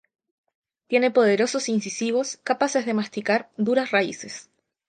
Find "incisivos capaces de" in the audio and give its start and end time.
1.69-2.95